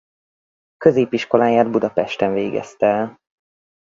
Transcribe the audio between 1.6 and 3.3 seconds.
Budapesten végezte el.